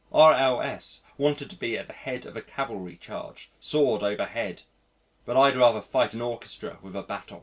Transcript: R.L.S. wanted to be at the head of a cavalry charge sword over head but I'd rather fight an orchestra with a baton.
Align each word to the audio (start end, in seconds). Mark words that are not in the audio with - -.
R.L.S. 0.11 1.03
wanted 1.19 1.51
to 1.51 1.55
be 1.55 1.77
at 1.77 1.85
the 1.85 1.93
head 1.93 2.25
of 2.25 2.35
a 2.35 2.41
cavalry 2.41 2.97
charge 2.97 3.51
sword 3.59 4.01
over 4.01 4.25
head 4.25 4.63
but 5.25 5.37
I'd 5.37 5.55
rather 5.55 5.79
fight 5.79 6.15
an 6.15 6.23
orchestra 6.23 6.79
with 6.81 6.95
a 6.95 7.03
baton. 7.03 7.39